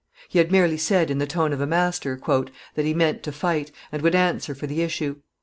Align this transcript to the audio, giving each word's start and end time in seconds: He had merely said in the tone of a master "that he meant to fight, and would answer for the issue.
He 0.29 0.39
had 0.39 0.51
merely 0.51 0.77
said 0.77 1.11
in 1.11 1.19
the 1.19 1.27
tone 1.27 1.53
of 1.53 1.61
a 1.61 1.67
master 1.67 2.19
"that 2.25 2.85
he 2.85 2.91
meant 2.95 3.21
to 3.21 3.31
fight, 3.31 3.71
and 3.91 4.01
would 4.01 4.15
answer 4.15 4.55
for 4.55 4.65
the 4.65 4.81
issue. 4.81 5.17